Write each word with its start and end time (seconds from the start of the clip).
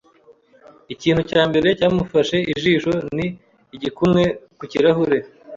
Ikintu 0.93 1.21
cya 1.29 1.41
mbere 1.49 1.67
cyamufashe 1.79 2.37
ijisho 2.51 2.93
ni 3.15 3.27
igikumwe 3.75 4.23
ku 4.57 4.63
kirahure. 4.71 5.17